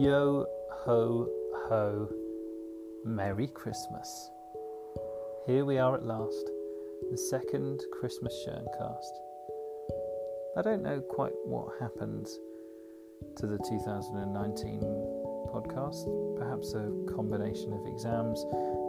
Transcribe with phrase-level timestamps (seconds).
[0.00, 1.28] Yo ho
[1.68, 2.08] ho,
[3.04, 4.30] Merry Christmas.
[5.46, 6.50] Here we are at last,
[7.10, 9.12] the second Christmas Shearncast.
[10.56, 12.28] I don't know quite what happened
[13.36, 14.80] to the 2019
[15.52, 16.38] podcast.
[16.38, 18.42] Perhaps a combination of exams,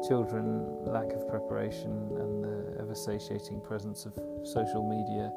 [0.08, 1.92] children, lack of preparation,
[2.22, 4.14] and the ever satiating presence of
[4.46, 5.30] social media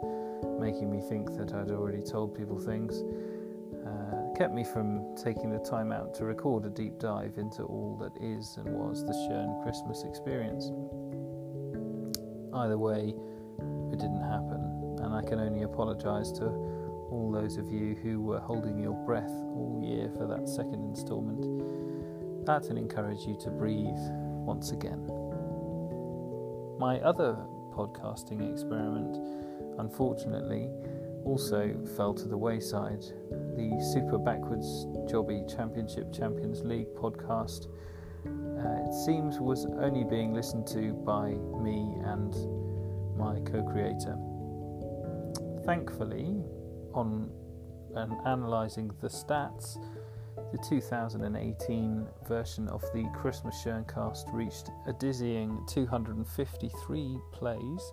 [0.60, 3.02] making me think that I'd already told people things
[3.86, 7.96] Uh, kept me from taking the time out to record a deep dive into all
[8.00, 10.70] that is and was the Shearn Christmas experience.
[12.52, 13.14] Either way,
[13.92, 16.46] it didn't happen, and I can only apologise to
[17.10, 22.46] all those of you who were holding your breath all year for that second instalment.
[22.46, 24.02] That and encourage you to breathe
[24.44, 25.06] once again.
[26.78, 27.36] My other
[27.72, 29.16] podcasting experiment,
[29.78, 30.68] unfortunately,
[31.24, 33.04] also fell to the wayside.
[33.56, 37.68] The Super Backwards Jobby Championship Champions League podcast,
[38.26, 41.30] uh, it seems, was only being listened to by
[41.62, 42.34] me and
[43.16, 44.18] my co creator.
[45.64, 46.42] Thankfully,
[46.94, 47.30] on
[47.94, 49.78] um, analysing the stats,
[50.50, 57.92] the 2018 version of the Christmas Shearncast reached a dizzying 253 plays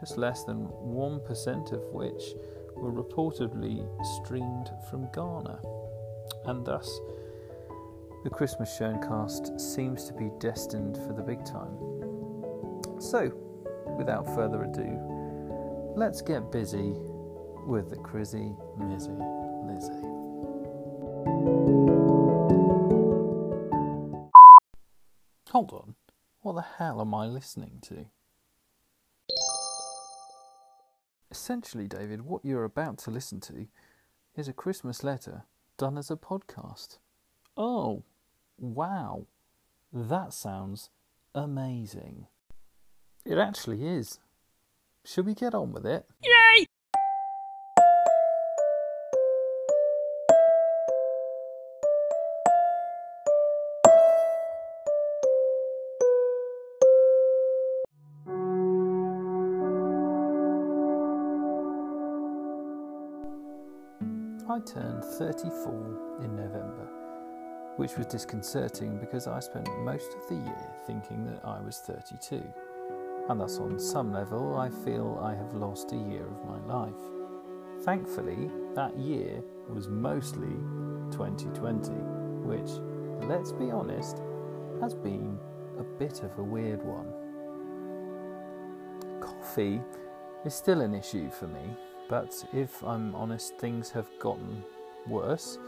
[0.00, 2.34] just less than 1% of which
[2.76, 3.86] were reportedly
[4.16, 5.60] streamed from Ghana.
[6.46, 7.00] And thus,
[8.24, 11.76] the Christmas Shearncast seems to be destined for the big time.
[13.00, 13.32] So,
[13.98, 14.98] without further ado,
[15.94, 16.94] let's get busy
[17.66, 19.14] with the Crizzy Mizzy
[19.66, 20.14] Lizzie.
[25.50, 25.94] Hold on,
[26.42, 28.06] what the hell am I listening to?
[31.34, 33.66] Essentially, David, what you're about to listen to
[34.36, 35.42] is a Christmas letter
[35.76, 36.98] done as a podcast.
[37.56, 38.04] Oh,
[38.56, 39.26] wow.
[39.92, 40.90] That sounds
[41.34, 42.28] amazing.
[43.24, 44.20] It actually is.
[45.04, 46.06] Should we get on with it?
[46.22, 46.43] Yay!
[64.66, 66.88] Turned 34 in November,
[67.76, 72.42] which was disconcerting because I spent most of the year thinking that I was 32,
[73.28, 76.92] and thus, on some level, I feel I have lost a year of my life.
[77.82, 80.56] Thankfully, that year was mostly
[81.10, 81.90] 2020,
[82.44, 82.70] which,
[83.26, 84.20] let's be honest,
[84.80, 85.38] has been
[85.78, 87.12] a bit of a weird one.
[89.20, 89.80] Coffee
[90.44, 91.76] is still an issue for me,
[92.08, 94.62] but if I'm honest, things have gotten
[95.06, 95.58] worse,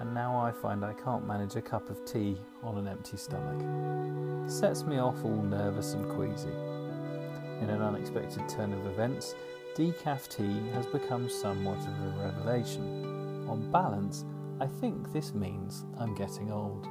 [0.00, 4.46] and now I find I can't manage a cup of tea on an empty stomach.
[4.46, 6.52] It sets me off all nervous and queasy.
[7.60, 9.34] In an unexpected turn of events,
[9.74, 13.46] decaf tea has become somewhat of a revelation.
[13.48, 14.24] On balance,
[14.60, 16.86] I think this means I'm getting old.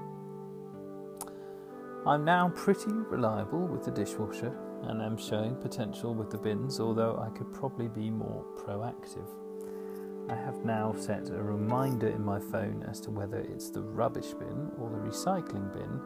[2.05, 7.17] I'm now pretty reliable with the dishwasher and am showing potential with the bins, although
[7.17, 9.27] I could probably be more proactive.
[10.29, 14.33] I have now set a reminder in my phone as to whether it's the rubbish
[14.33, 16.01] bin or the recycling bin,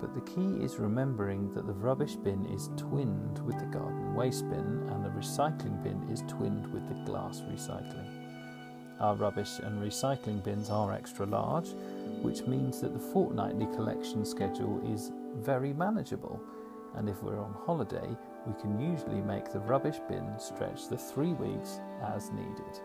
[0.00, 4.48] but the key is remembering that the rubbish bin is twinned with the garden waste
[4.50, 8.24] bin and the recycling bin is twinned with the glass recycling.
[9.00, 11.70] Our rubbish and recycling bins are extra large,
[12.22, 16.40] which means that the fortnightly collection schedule is very manageable
[16.96, 18.16] and if we're on holiday,
[18.46, 21.80] we can usually make the rubbish bin stretch the three weeks
[22.14, 22.80] as needed.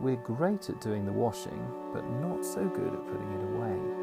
[0.00, 4.02] We're great at doing the washing, but not so good at putting it away.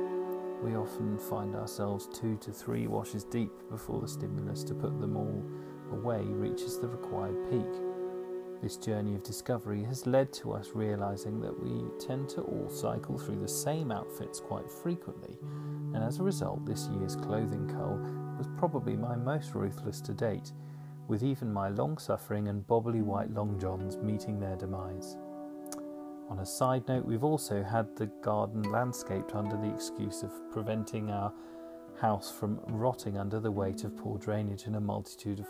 [0.64, 5.16] We often find ourselves two to three washes deep before the stimulus to put them
[5.16, 5.44] all
[5.92, 7.82] away reaches the required peak.
[8.62, 13.18] This journey of discovery has led to us realizing that we tend to all cycle
[13.18, 15.38] through the same outfits quite frequently,
[15.94, 18.00] and as a result, this year's clothing cull
[18.38, 20.52] was probably my most ruthless to date,
[21.08, 25.18] with even my long suffering and bobbly white long johns meeting their demise.
[26.30, 31.10] On a side note, we've also had the garden landscaped under the excuse of preventing
[31.10, 31.34] our
[32.00, 35.48] house from rotting under the weight of poor drainage and a multitude of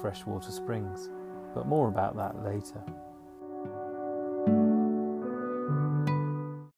[0.00, 1.10] freshwater springs
[1.56, 2.82] but more about that later.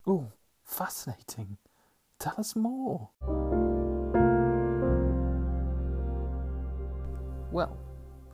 [0.06, 0.28] Oh,
[0.64, 1.58] fascinating.
[2.18, 3.10] Tell us more.
[7.52, 7.78] Well,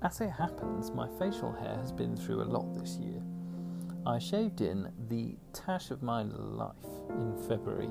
[0.02, 3.22] as it happens, my facial hair has been through a lot this year.
[4.06, 6.74] I shaved in the tash of my life
[7.10, 7.90] in February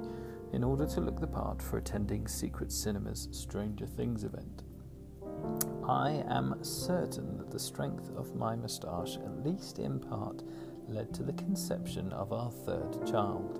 [0.51, 4.63] in order to look the part for attending Secret Cinema's Stranger Things event.
[5.87, 10.41] I am certain that the strength of my moustache, at least in part,
[10.87, 13.59] led to the conception of our third child.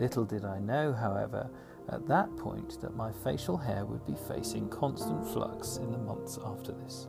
[0.00, 1.50] Little did I know, however,
[1.90, 6.38] at that point that my facial hair would be facing constant flux in the months
[6.42, 7.06] after this.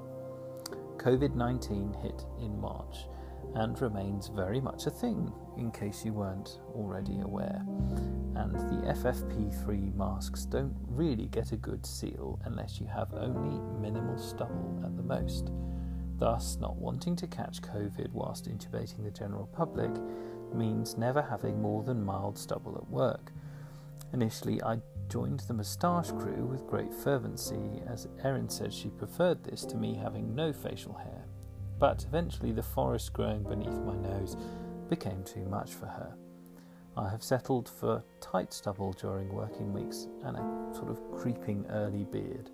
[0.98, 3.06] COVID 19 hit in March
[3.56, 7.64] and remains very much a thing, in case you weren't already aware.
[8.36, 14.18] And the FFP3 masks don't really get a good seal unless you have only minimal
[14.18, 15.50] stubble at the most.
[16.18, 19.92] Thus, not wanting to catch COVID whilst intubating the general public
[20.53, 23.31] means never having more than mild stubble at work.
[24.13, 29.65] Initially, I joined the moustache crew with great fervency, as Erin said she preferred this
[29.65, 31.25] to me having no facial hair.
[31.80, 34.38] But eventually, the forest growing beneath my nose
[34.89, 36.15] became too much for her.
[36.95, 42.04] I have settled for tight stubble during working weeks and a sort of creeping early
[42.04, 42.50] beard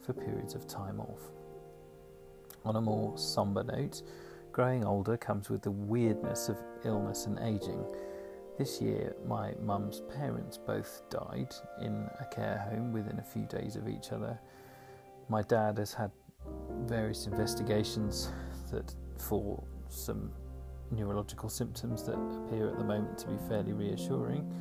[0.00, 1.32] for periods of time off.
[2.64, 4.02] On a more sombre note,
[4.52, 7.84] growing older comes with the weirdness of illness and aging.
[8.58, 13.76] This year, my mum's parents both died in a care home within a few days
[13.76, 14.38] of each other.
[15.28, 16.10] My dad has had
[16.86, 18.32] various investigations
[18.70, 20.30] that for some
[20.90, 24.52] neurological symptoms that appear at the moment to be fairly reassuring.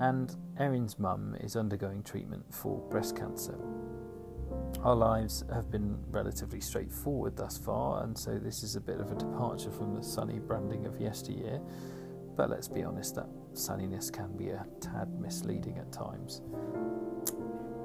[0.00, 3.58] And Erin's mum is undergoing treatment for breast cancer.
[4.82, 9.12] Our lives have been relatively straightforward thus far, and so this is a bit of
[9.12, 11.60] a departure from the sunny branding of yesteryear.
[12.34, 16.40] But let's be honest, that sunniness can be a tad misleading at times.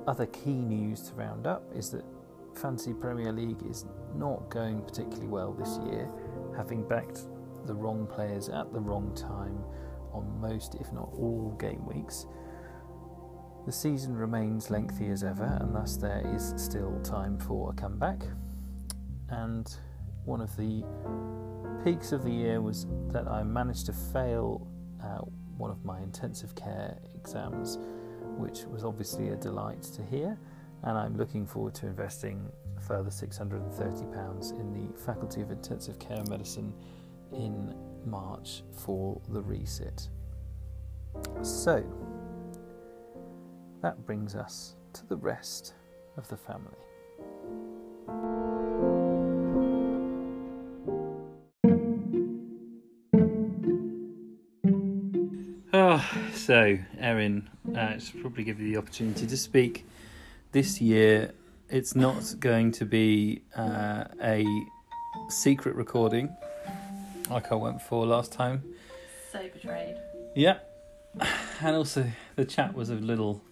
[0.08, 2.06] Other key news to round up is that
[2.54, 6.10] Fantasy Premier League is not going particularly well this year,
[6.56, 7.24] having backed
[7.66, 9.60] the wrong players at the wrong time
[10.14, 12.26] on most, if not all, game weeks.
[13.66, 18.22] The season remains lengthy as ever, and thus there is still time for a comeback.
[19.30, 19.76] And
[20.24, 20.84] one of the
[21.84, 24.68] peaks of the year was that I managed to fail
[25.04, 25.22] uh,
[25.58, 27.80] one of my intensive care exams,
[28.38, 30.38] which was obviously a delight to hear.
[30.84, 32.48] And I'm looking forward to investing
[32.88, 36.72] further £630 in the Faculty of Intensive Care Medicine
[37.34, 37.76] in
[38.06, 40.10] March for the resit.
[41.42, 41.84] So,
[43.86, 45.76] that brings us to the rest
[46.18, 46.74] of the family.
[55.72, 56.04] Oh,
[56.34, 57.48] so Erin,
[57.78, 59.86] uh, should probably give you the opportunity to speak.
[60.52, 61.36] This year,
[61.70, 64.44] it's not going to be uh, a
[65.30, 66.36] secret recording
[67.30, 68.64] like I went for last time.
[69.32, 69.98] So betrayed.
[70.36, 70.58] Yeah,
[71.62, 73.44] and also the chat was a little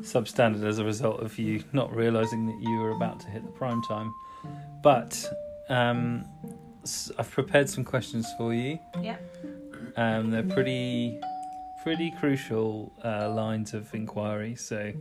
[0.00, 3.50] substandard as a result of you not realizing that you were about to hit the
[3.52, 4.12] prime time.
[4.82, 5.24] But
[5.68, 6.24] um,
[7.18, 8.78] I've prepared some questions for you.
[9.00, 9.16] Yeah.
[9.96, 11.20] Um, they're pretty,
[11.82, 14.92] pretty crucial uh, lines of inquiry, so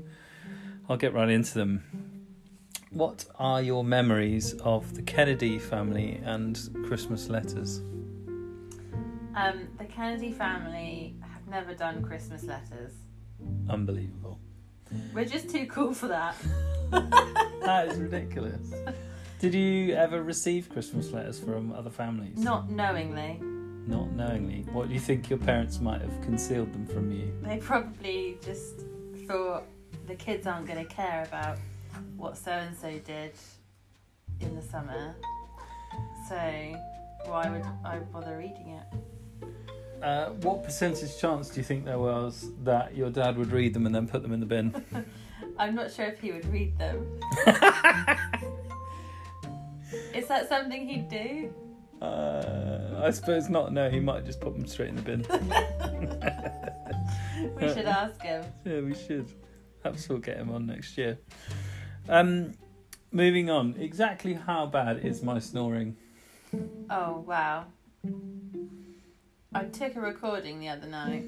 [0.87, 1.83] I'll get right into them.
[2.91, 7.79] What are your memories of the Kennedy family and Christmas letters?
[9.35, 12.93] Um, the Kennedy family have never done Christmas letters.
[13.69, 14.39] Unbelievable.
[15.13, 16.35] We're just too cool for that.
[16.91, 18.71] that is ridiculous.
[19.39, 22.37] Did you ever receive Christmas letters from other families?
[22.37, 23.39] Not knowingly.
[23.87, 24.65] Not knowingly.
[24.71, 27.33] What do you think your parents might have concealed them from you?
[27.41, 28.81] They probably just
[29.27, 29.65] thought
[30.07, 31.57] the kids aren't going to care about
[32.15, 33.33] what so and so did
[34.39, 35.15] in the summer.
[36.29, 36.35] So
[37.25, 38.97] why would I bother reading it?
[40.03, 43.85] Uh, what percentage chance do you think there was that your dad would read them
[43.85, 44.83] and then put them in the bin?
[45.57, 47.07] I'm not sure if he would read them.
[50.13, 51.53] Is that something he'd do?
[52.01, 53.71] Uh, I suppose not.
[53.71, 55.21] No, he might just put them straight in the bin.
[57.61, 58.43] we should ask him.
[58.65, 59.31] Yeah, we should.
[59.81, 61.17] Perhaps we'll get him on next year.
[62.09, 62.55] Um,
[63.13, 63.75] moving on.
[63.79, 65.95] Exactly how bad is my snoring?
[66.89, 67.67] Oh wow.
[69.55, 71.25] I took a recording the other night,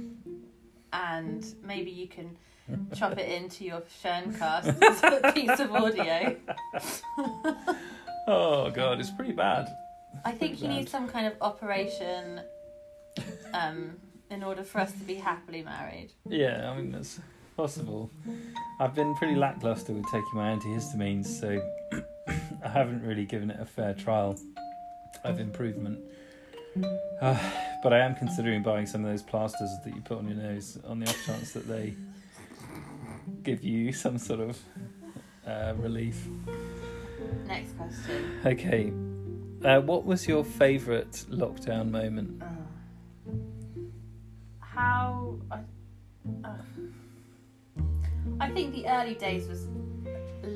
[0.93, 2.37] and maybe you can
[2.95, 6.35] chop it into your Shearncast as a piece of audio.
[8.27, 9.67] oh god, it's pretty bad.
[10.23, 12.41] I think you need some kind of operation
[13.53, 13.97] um,
[14.31, 16.09] in order for us to be happily married.
[16.27, 17.19] Yeah, I mean that's
[17.55, 18.09] possible.
[18.79, 21.61] I've been pretty lackluster with taking my antihistamines, so
[22.63, 24.39] I haven't really given it a fair trial
[25.23, 25.99] of improvement.
[27.21, 27.39] Uh,
[27.85, 30.79] but I am considering buying some of those plasters that you put on your nose
[30.87, 31.93] on the off chance that they
[33.43, 34.59] give you some sort of
[35.45, 36.25] uh, relief.
[37.45, 38.41] Next question.
[38.43, 38.91] Okay.
[39.63, 42.41] Uh, what was your favourite lockdown moment?
[42.43, 43.37] Oh.
[44.61, 45.37] How.
[45.51, 45.59] I,
[46.43, 46.53] uh,
[48.39, 49.67] I think the early days was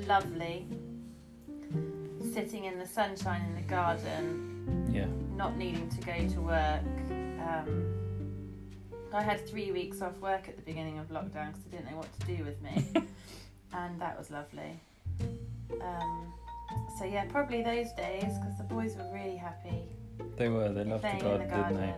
[0.07, 0.65] lovely.
[2.33, 5.05] Sitting in the sunshine in the garden, Yeah.
[5.37, 6.81] not needing to go to work.
[7.41, 7.93] Um,
[9.13, 11.97] I had three weeks off work at the beginning of lockdown because I didn't know
[11.97, 12.85] what to do with me,
[13.73, 14.79] and that was lovely.
[15.81, 16.33] Um,
[16.97, 19.83] so yeah, probably those days because the boys were really happy
[20.37, 20.69] They were.
[20.69, 21.77] They loved the garden, the didn't garden.
[21.77, 21.93] they?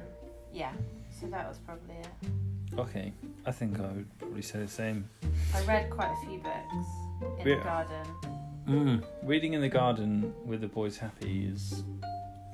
[0.59, 0.71] Yeah,
[1.19, 2.79] so that was probably it.
[2.79, 3.11] Okay.
[3.45, 5.09] I think I would probably say the same.
[5.53, 8.05] I read quite a few books in the garden.
[8.67, 9.03] Mm.
[9.23, 11.83] Reading in the garden with the boys happy is,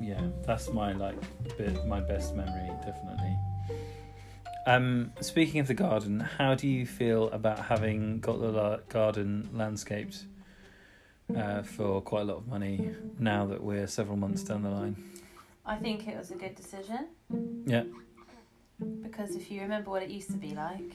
[0.01, 1.15] yeah, that's my like
[1.57, 3.37] bit, my best memory, definitely.
[4.65, 9.49] Um, speaking of the garden, how do you feel about having got the la- garden
[9.53, 10.25] landscaped
[11.35, 14.95] uh, for quite a lot of money now that we're several months down the line?
[15.65, 17.07] I think it was a good decision
[17.65, 17.83] Yeah,
[19.01, 20.93] because if you remember what it used to be like,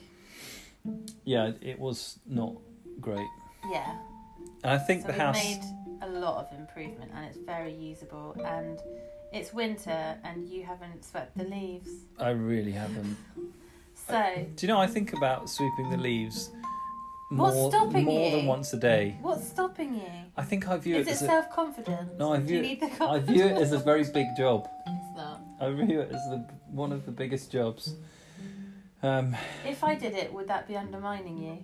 [1.25, 2.53] yeah, it was not
[2.99, 3.27] great.
[3.71, 3.95] yeah.
[4.63, 5.35] And I think so the house.
[5.43, 5.61] made
[6.03, 8.79] a lot of improvement and it's very usable and
[9.31, 11.89] it's winter and you haven't swept the leaves.
[12.19, 13.17] I really haven't.
[14.07, 14.21] So
[14.57, 14.79] Do you know?
[14.81, 16.49] I think about sweeping the leaves
[17.31, 19.15] more more than once a day.
[19.21, 20.11] what's stopping you?
[20.35, 22.11] I think I view Is it it as a, self confidence?
[22.19, 24.67] No, I view you it- need the I view it as a very big job.
[24.87, 25.39] It's not.
[25.61, 27.95] I view it as the one of the biggest jobs.
[29.01, 31.63] Um, If I did it, would that be undermining you?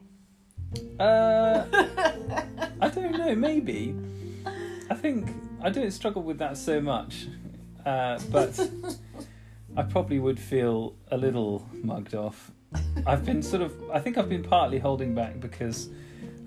[0.99, 1.65] uh,
[2.81, 3.35] I don't know.
[3.35, 3.95] Maybe.
[4.89, 5.29] I think
[5.61, 7.27] I don't struggle with that so much,
[7.85, 8.59] uh, but
[9.77, 12.51] I probably would feel a little mugged off.
[13.05, 13.73] I've been sort of.
[13.91, 15.89] I think I've been partly holding back because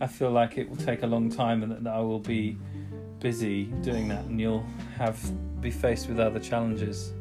[0.00, 2.56] I feel like it will take a long time and that I will be
[3.20, 5.20] busy doing that, and you'll have
[5.60, 7.12] be faced with other challenges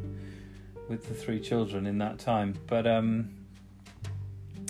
[0.89, 2.55] with the three children in that time.
[2.67, 3.29] But um,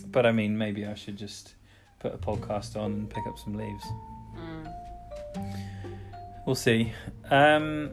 [0.08, 1.55] but I mean, maybe I should just
[2.00, 3.86] put a podcast on and pick up some leaves.
[6.46, 6.92] We'll see.
[7.30, 7.92] Um,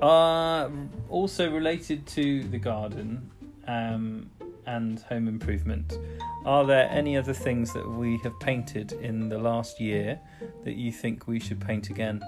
[0.00, 0.68] uh,
[1.08, 3.30] also related to the garden
[3.66, 4.30] um,
[4.66, 5.98] and home improvement,
[6.44, 10.20] are there any other things that we have painted in the last year
[10.64, 12.22] that you think we should paint again?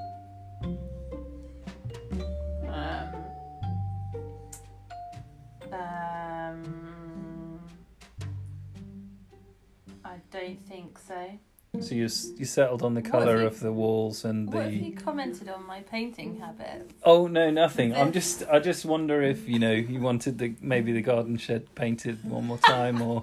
[12.00, 14.78] You s- you settled on the colour you- of the walls and What have the.
[14.78, 16.92] you commented on my painting habits?
[17.04, 17.95] Oh no, nothing.
[17.95, 21.62] I'm just I just wonder if you know you wanted the maybe the garden shed
[21.75, 23.23] painted one more time or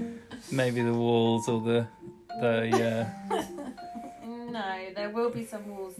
[0.50, 1.86] maybe the walls or the
[2.40, 3.06] the
[4.58, 5.94] No, there will be some walls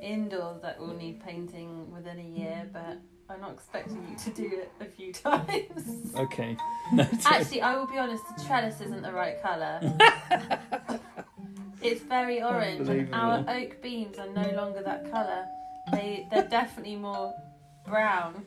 [0.00, 2.96] indoors that will need painting within a year, but
[3.28, 6.14] I'm not expecting you to do it a few times.
[6.16, 6.56] okay.
[6.92, 9.78] No, Actually, I will be honest, the trellis isn't the right colour.
[11.82, 15.46] It's very orange, and our oak beams are no longer that colour.
[15.92, 17.34] They, they're definitely more
[17.86, 18.46] brown.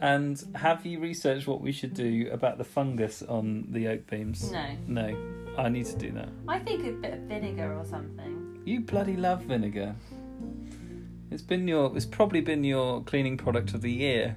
[0.00, 4.50] And have you researched what we should do about the fungus on the oak beams?
[4.50, 4.66] No.
[4.86, 5.16] No,
[5.56, 6.28] I need to do that.
[6.48, 8.60] I think a bit of vinegar or something.
[8.64, 9.94] You bloody love vinegar.
[11.30, 11.96] It's been your.
[11.96, 14.36] It's probably been your cleaning product of the year.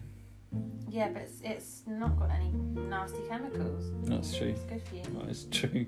[0.87, 3.91] Yeah, but it's, it's not got any nasty chemicals.
[4.03, 4.47] That's true.
[4.49, 5.03] It's good for you.
[5.19, 5.85] That is true.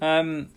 [0.00, 0.48] Um,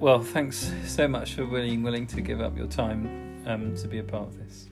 [0.00, 3.98] well, thanks so much for willing willing to give up your time um, to be
[3.98, 4.68] a part of this.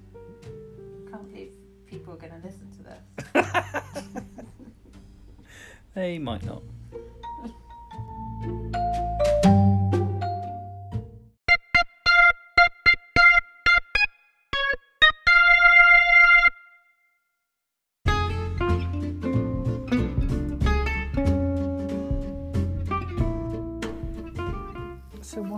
[1.10, 1.52] Can't believe
[1.86, 4.04] people are going to listen to this.
[5.98, 6.62] They might not.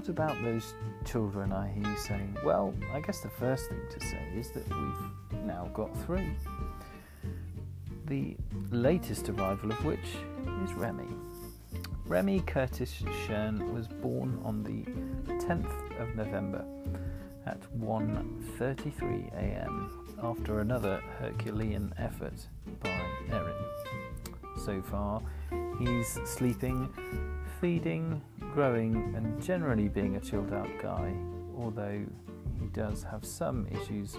[0.01, 0.73] What about those
[1.05, 2.39] children I hear you saying?
[2.43, 6.31] Well, I guess the first thing to say is that we've now got three.
[8.07, 8.35] The
[8.71, 10.17] latest arrival of which
[10.65, 11.05] is Remy.
[12.07, 14.87] Remy Curtis Shearn was born on the
[15.35, 16.65] 10th of November
[17.45, 20.17] at 1:33 a.m.
[20.23, 22.47] after another Herculean effort
[22.83, 23.53] by Erin.
[24.65, 25.21] So far,
[25.79, 26.89] he's sleeping,
[27.61, 28.23] feeding,
[28.55, 31.13] growing, and generally being a chilled out guy,
[31.59, 32.05] although
[32.59, 34.17] he does have some issues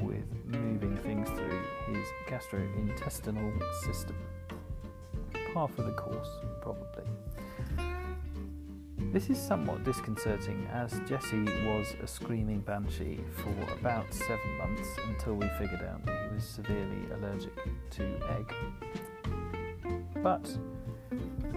[0.00, 3.52] with moving things through his gastrointestinal
[3.84, 4.16] system.
[5.52, 6.28] Par for the course,
[6.60, 7.04] probably.
[9.12, 15.34] This is somewhat disconcerting as Jesse was a screaming banshee for about seven months until
[15.34, 17.56] we figured out he was severely allergic
[17.90, 18.04] to
[18.36, 18.54] egg.
[20.22, 20.48] But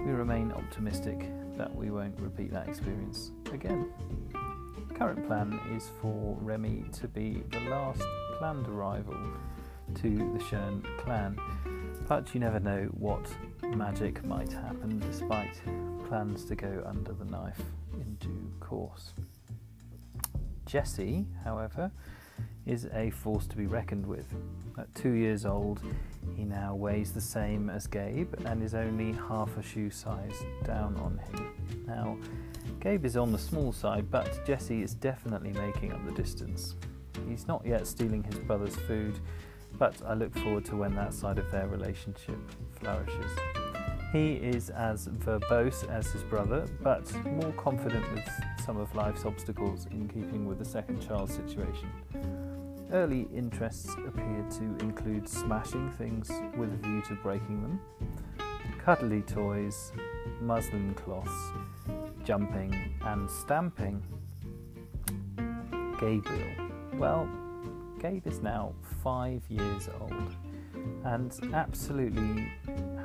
[0.05, 3.88] we remain optimistic that we won't repeat that experience again.
[4.96, 8.01] Current plan is for Remy to be the last
[8.38, 9.17] planned arrival
[9.96, 11.38] to the Shearn clan,
[12.08, 13.27] but you never know what
[13.75, 15.62] magic might happen despite
[16.08, 17.62] plans to go under the knife
[17.93, 19.13] in due course.
[20.65, 21.91] Jessie, however,
[22.65, 24.34] is a force to be reckoned with.
[24.77, 25.81] At two years old,
[26.36, 30.96] he now weighs the same as Gabe and is only half a shoe size down
[30.98, 31.86] on him.
[31.88, 32.18] Now,
[32.80, 36.75] Gabe is on the small side, but Jesse is definitely making up the distance.
[37.28, 39.20] He's not yet stealing his brother's food,
[39.78, 42.38] but I look forward to when that side of their relationship
[42.80, 43.32] flourishes.
[44.12, 48.30] He is as verbose as his brother, but more confident with
[48.66, 51.90] some of life's obstacles in keeping with the second child situation.
[52.92, 57.80] Early interests appear to include smashing things with a view to breaking them,
[58.84, 59.94] cuddly toys,
[60.42, 61.54] muslin cloths,
[62.26, 64.04] jumping, and stamping.
[66.02, 66.70] Gabriel.
[66.96, 67.30] Well,
[68.02, 70.36] Gabe is now five years old
[71.06, 72.52] and absolutely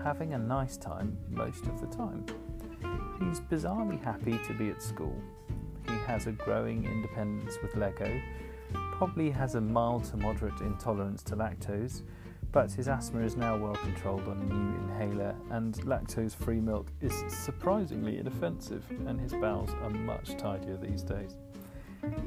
[0.02, 2.26] having a nice time most of the time.
[3.20, 5.16] He's bizarrely happy to be at school.
[5.86, 8.20] He has a growing independence with Lego,
[8.96, 12.02] probably has a mild to moderate intolerance to lactose,
[12.50, 16.86] but his asthma is now well controlled on a new inhaler, and lactose free milk
[17.02, 21.36] is surprisingly inoffensive, and his bowels are much tidier these days.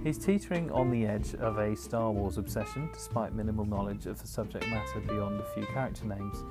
[0.03, 4.27] He's teetering on the edge of a Star Wars obsession, despite minimal knowledge of the
[4.27, 6.43] subject matter beyond a few character names,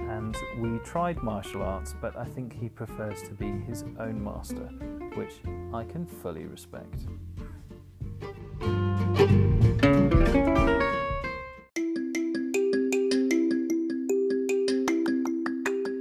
[0.00, 4.68] and we tried martial arts, but I think he prefers to be his own master,
[5.14, 5.40] which
[5.72, 7.06] I can fully respect.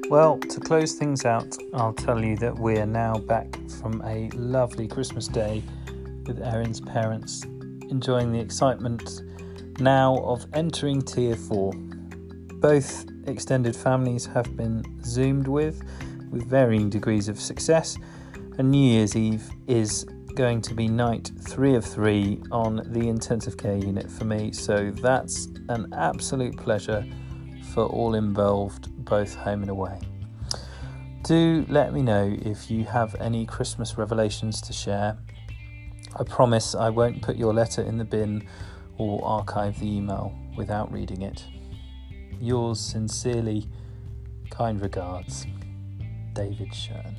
[0.10, 4.28] Well, to close things out, I'll tell you that we are now back from a
[4.32, 5.62] lovely Christmas day
[6.26, 7.44] with Erin's parents,
[7.92, 9.22] enjoying the excitement
[9.80, 11.74] now of entering Tier 4.
[12.56, 15.84] Both extended families have been zoomed with,
[16.32, 17.96] with varying degrees of success,
[18.58, 23.58] and New Year's Eve is going to be night three of three on the intensive
[23.58, 27.06] care unit for me, so that's an absolute pleasure
[27.76, 30.00] for all involved, both home and away.
[31.24, 35.18] Do let me know if you have any Christmas revelations to share.
[36.18, 38.48] I promise I won't put your letter in the bin
[38.98, 41.46] or archive the email without reading it.
[42.40, 43.68] Yours sincerely,
[44.50, 45.46] kind regards,
[46.34, 47.16] David Shearn.